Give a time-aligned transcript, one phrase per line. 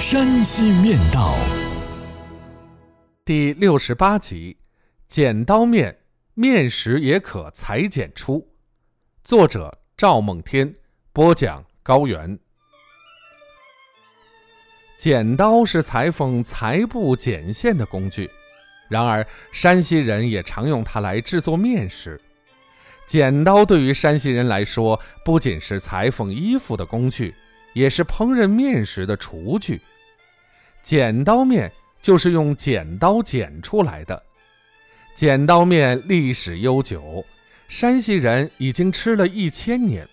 [0.00, 1.34] 山西面道》
[3.22, 4.56] 第六十八集：
[5.06, 5.94] 剪刀面，
[6.32, 8.48] 面食也可裁剪出。
[9.22, 10.74] 作者：赵梦天，
[11.12, 12.38] 播讲：高原。
[14.96, 18.30] 剪刀是裁缝裁布剪线的工具，
[18.88, 22.18] 然而山西人也常用它来制作面食。
[23.06, 27.34] 剪刀对于山西人来说，不仅是裁缝衣服的工具，
[27.74, 29.78] 也是烹饪面食的厨具。
[30.82, 31.70] 剪刀面
[32.02, 34.22] 就是用剪刀剪出来的。
[35.14, 37.24] 剪刀面历史悠久，
[37.68, 40.06] 山西人已经吃了一千年。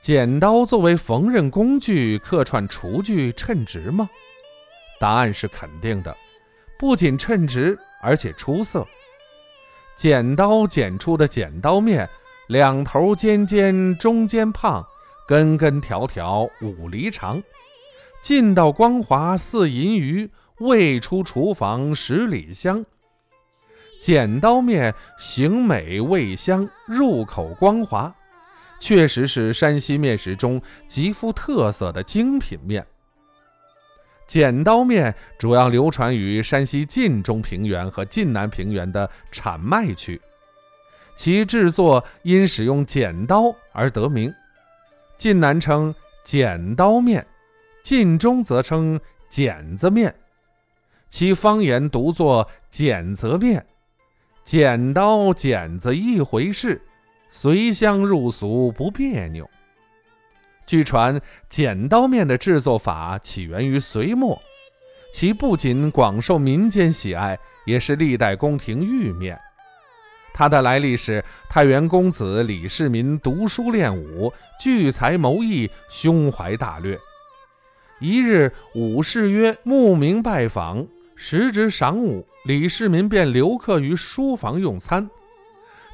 [0.00, 4.08] 剪刀作为缝纫工具，客串厨具称职吗？
[4.98, 6.16] 答案是肯定的，
[6.78, 8.86] 不仅称职，而且出色。
[9.94, 12.08] 剪刀剪出的剪刀面，
[12.48, 14.84] 两头尖尖，中间胖，
[15.28, 17.40] 根根条条五厘长，
[18.20, 22.84] 劲道光滑似银鱼，味出厨房十里香。
[24.00, 28.14] 剪刀面形美味香，入口光滑。
[28.78, 32.86] 确实是山西面食中极富特色的精品面。
[34.26, 40.18] 剪刀面主要流传于山西晋中平原和晋南平原的产麦区，
[41.16, 44.32] 其制作因使用剪刀而得名。
[45.18, 47.26] 晋南称剪刀面，
[47.82, 50.14] 晋中则称剪子面，
[51.08, 53.66] 其方言读作剪子面。
[54.44, 56.80] 剪刀剪子一回事。
[57.32, 59.48] 随乡入俗不别扭。
[60.66, 64.40] 据传，剪刀面的制作法起源于隋末，
[65.12, 69.38] 其不仅广受民间喜爱，也是历代宫廷御面。
[70.34, 76.98] 它的来历是太原公子李世民读书练武，聚财谋义，胸怀大略。
[78.00, 85.08] 一日，武士曰慕名拜访，时值晌午，李世民便留客于书房用餐。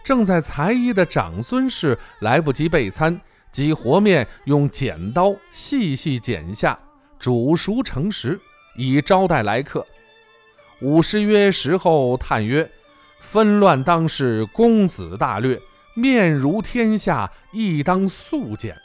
[0.05, 6.79] 正在裁衣的长孙氏来不及备餐，即和面用剪刀细细剪下，
[7.19, 8.39] 煮熟成食，
[8.77, 9.85] 以招待来客。
[10.81, 12.71] 武士曰：“食后叹曰
[13.19, 15.61] ：‘纷乱当世，公子大略，
[15.97, 18.77] 面如天下，亦当速剪。’”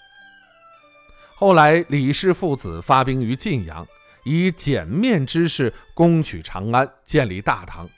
[1.41, 3.83] 后来李氏父子发兵于晋阳，
[4.23, 7.89] 以剪面之势攻取长安，建立大唐。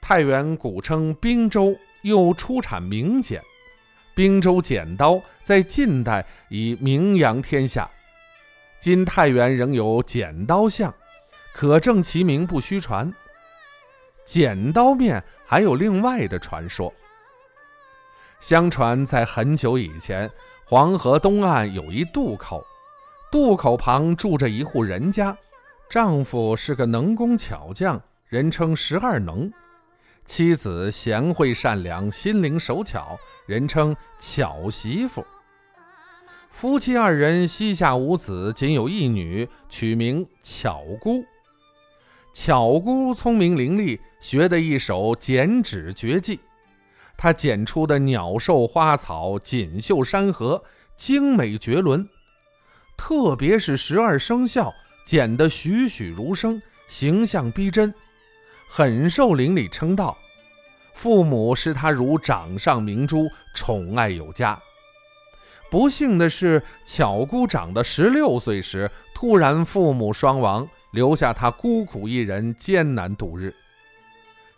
[0.00, 1.76] 太原古称滨州。
[2.02, 3.40] 又出产名剪，
[4.12, 7.88] 滨州剪刀在近代已名扬天下。
[8.80, 10.92] 今太原仍有剪刀巷，
[11.54, 13.12] 可证其名不虚传。
[14.24, 16.92] 剪刀面还有另外的传说。
[18.42, 20.28] 相传在很久以前，
[20.64, 22.66] 黄河东岸有一渡口，
[23.30, 25.38] 渡口旁住着一户人家，
[25.88, 29.48] 丈夫是个能工巧匠，人称十二能。
[30.26, 33.16] 妻子贤惠善良，心灵手巧，
[33.46, 35.24] 人称巧媳妇。
[36.50, 41.24] 夫妻二人膝下无子，仅有一女，取名巧姑。
[42.34, 46.40] 巧姑聪明伶俐，学得一手剪纸绝技。
[47.22, 50.60] 他剪出的鸟兽花草、锦绣山河，
[50.96, 52.08] 精美绝伦。
[52.96, 54.74] 特别是十二生肖，
[55.06, 57.94] 剪得栩栩如生，形象逼真。
[58.68, 60.18] 很受邻里称道，
[60.94, 64.60] 父母视他如掌上明珠，宠爱有加。
[65.70, 73.54] 不幸的是，巧姑长到十六岁时，突然父母双亡，留下他孤苦一人，艰难度日。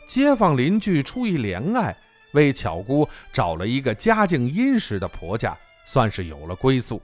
[0.09, 1.95] 街坊邻居出于怜爱，
[2.35, 7.03] 为巧姑找了一个家境殷实的婆家，算是有了归宿。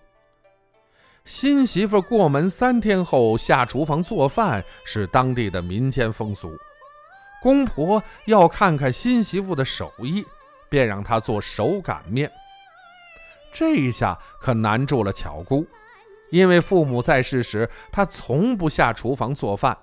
[1.24, 6.52] 新媳妇过门三天后下厨房做饭，是当地的民间风俗。
[7.42, 10.24] 公婆要看看新媳妇的手艺，
[10.68, 12.30] 便让她做手擀面。
[13.52, 15.66] 这一下可难住了巧姑，
[16.30, 19.76] 因为父母在世时，她从不下厨房做饭，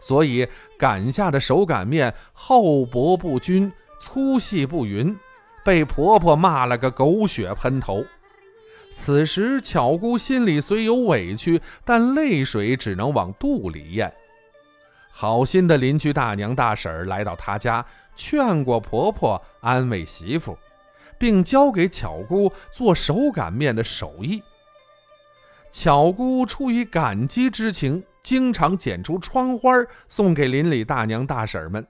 [0.00, 0.48] 所以
[0.78, 5.16] 擀下的手擀面厚薄不均、粗细不匀，
[5.64, 8.04] 被婆婆骂了个狗血喷头。
[8.90, 14.12] 此时巧姑心里虽有委屈，但泪水只能往肚里咽。
[15.10, 20.56] 好心的邻居大娘大婶来到她家，劝过婆婆，安慰媳妇，
[21.18, 24.42] 并教给巧姑做手擀面的手艺。
[25.72, 29.72] 巧姑出于感激之情，经常剪出窗花
[30.08, 31.84] 送给邻里大娘大婶们。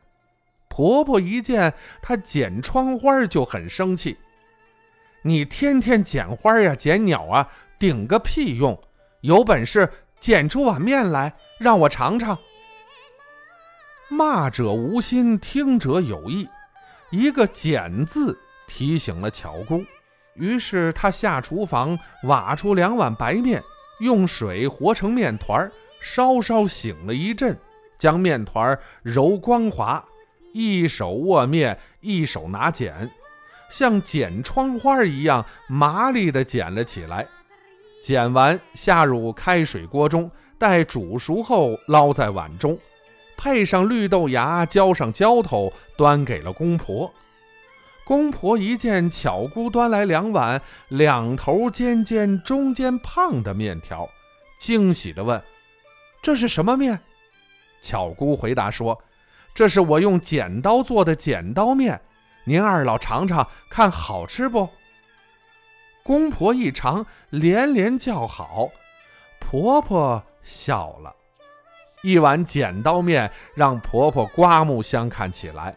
[0.74, 1.72] 婆婆一见
[2.02, 4.16] 她剪窗花就很生气。
[5.22, 7.48] 你天天剪花呀，剪鸟啊，
[7.78, 8.76] 顶个屁用！
[9.20, 9.88] 有本事
[10.18, 12.36] 剪出碗面来，让我尝尝。
[14.08, 16.48] 骂者无心，听者有意，
[17.10, 18.36] 一个“剪”字
[18.66, 19.80] 提醒了巧姑。
[20.34, 23.62] 于是她下厨房挖出两碗白面，
[24.00, 25.70] 用水和成面团，
[26.00, 27.56] 稍稍醒了一阵，
[27.96, 30.04] 将面团揉光滑，
[30.54, 33.10] 一手握面，一手拿剪。
[33.68, 37.26] 像剪窗花一样麻利地剪了起来，
[38.00, 42.78] 剪完下入开水锅中，待煮熟后捞在碗中，
[43.36, 47.12] 配上绿豆芽，浇上浇头，端给了公婆。
[48.04, 54.08] 公婆一见巧姑端来两碗两头尖尖、中间胖的面条，
[54.58, 55.42] 惊喜地问
[56.22, 57.00] ：“这是什么面？”
[57.82, 59.02] 巧姑回答说
[59.54, 62.00] ：“这是我用剪刀做的剪刀面。”
[62.46, 64.68] 您二老尝尝看好吃不？
[66.02, 68.68] 公婆一尝，连连叫好。
[69.40, 71.14] 婆婆笑了，
[72.02, 75.74] 一碗剪刀面让婆婆刮目相看起来。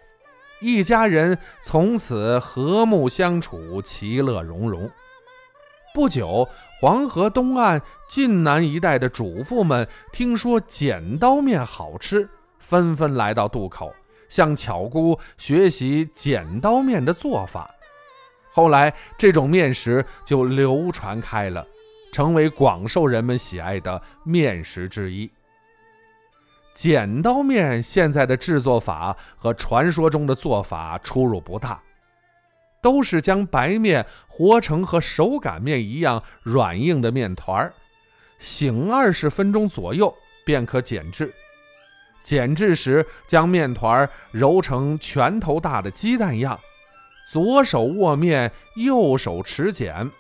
[0.60, 4.92] 一家人从此和睦相处，其乐融融。
[5.94, 6.50] 不久，
[6.82, 12.28] 黄河东岸晋南一带的主妇们听说剪刀面好吃，
[12.68, 13.94] 纷纷来到渡口。
[14.30, 17.74] 向巧姑学习剪刀面的做法，
[18.52, 21.66] 后来这种面食就流传开了，
[22.12, 25.32] 成为广受人们喜爱的面食之一。
[26.74, 31.82] 剪刀面现在的制作法和传说中的做法出入不大，
[32.82, 37.74] 都是将白面和成和手擀面一样软硬的面团儿
[38.40, 41.34] 醒二十分钟左右便可剪制。
[42.28, 46.60] 剪制时，将面团揉成拳头大的鸡蛋样，
[47.32, 50.12] 左手握面，右手持剪，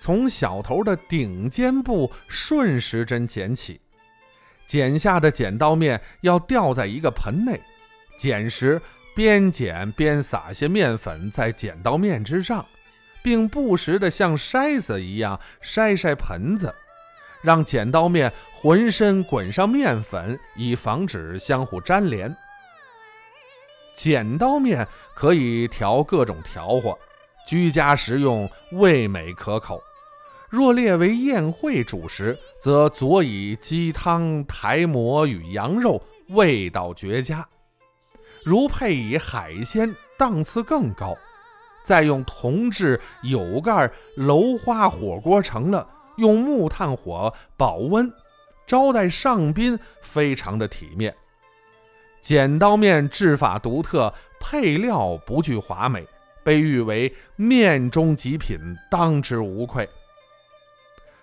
[0.00, 3.80] 从小头的顶尖部顺时针剪起。
[4.66, 7.60] 剪下的剪刀面要吊在一个盆内，
[8.16, 8.82] 剪时
[9.14, 12.66] 边剪边撒些面粉在剪刀面之上，
[13.22, 16.74] 并不时地像筛子一样筛筛盆子。
[17.42, 22.34] 让剪刀面浑身滚上面粉，以防止相互粘连。
[23.94, 26.98] 剪刀面可以调各种调和，
[27.46, 29.82] 居家食用味美可口。
[30.48, 37.46] 若列为宴会主食，则佐以鸡汤、台馍与羊肉，味道绝佳。
[38.44, 41.16] 如配以海鲜，档次更高。
[41.84, 45.86] 再用铜制有盖楼花火锅成了。
[46.16, 48.12] 用木炭火保温，
[48.66, 51.14] 招待上宾，非常的体面。
[52.20, 56.06] 剪刀面制法独特，配料不具华美，
[56.44, 58.58] 被誉为面中极品，
[58.90, 59.88] 当之无愧。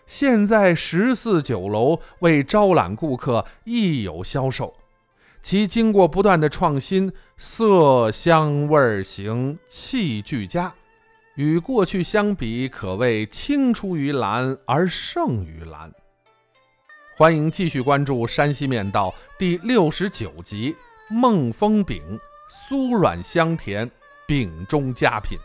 [0.05, 4.73] 现在十四酒楼为招揽顾客，亦有销售。
[5.41, 10.73] 其经过不断的创新，色香味形气俱佳。
[11.39, 15.89] 与过去相比，可谓青出于蓝而胜于蓝。
[17.15, 20.73] 欢迎继续关注《山西面道》第六十九集
[21.09, 22.03] 《孟风饼》，
[22.53, 23.89] 酥软香甜，
[24.27, 25.39] 饼中佳品。